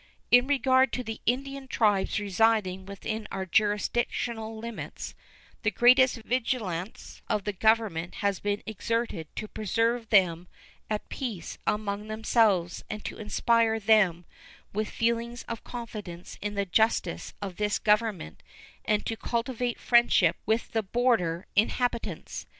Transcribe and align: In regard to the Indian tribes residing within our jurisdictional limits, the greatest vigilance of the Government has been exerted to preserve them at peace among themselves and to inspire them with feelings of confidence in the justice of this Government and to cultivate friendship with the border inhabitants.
In 0.31 0.47
regard 0.47 0.91
to 0.93 1.03
the 1.03 1.21
Indian 1.27 1.67
tribes 1.67 2.19
residing 2.19 2.87
within 2.87 3.27
our 3.31 3.45
jurisdictional 3.45 4.57
limits, 4.57 5.13
the 5.61 5.69
greatest 5.69 6.23
vigilance 6.23 7.21
of 7.29 7.43
the 7.43 7.53
Government 7.53 8.15
has 8.15 8.39
been 8.39 8.63
exerted 8.65 9.27
to 9.35 9.47
preserve 9.47 10.09
them 10.09 10.47
at 10.89 11.07
peace 11.09 11.59
among 11.67 12.07
themselves 12.07 12.83
and 12.89 13.05
to 13.05 13.19
inspire 13.19 13.79
them 13.79 14.25
with 14.73 14.89
feelings 14.89 15.43
of 15.43 15.63
confidence 15.63 16.39
in 16.41 16.55
the 16.55 16.65
justice 16.65 17.35
of 17.39 17.57
this 17.57 17.77
Government 17.77 18.41
and 18.83 19.05
to 19.05 19.15
cultivate 19.15 19.79
friendship 19.79 20.35
with 20.47 20.71
the 20.71 20.81
border 20.81 21.45
inhabitants. 21.55 22.47